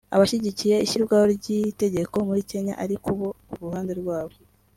Abashyigikiye 0.15 0.75
ishyirwaho 0.85 1.25
ry’iri 1.35 1.71
tegeko 1.81 2.15
muri 2.27 2.41
Kenya 2.51 2.73
ariko 2.83 3.07
bo 3.19 3.29
ku 3.47 3.53
ruhande 3.61 3.91
rwabo 4.01 4.35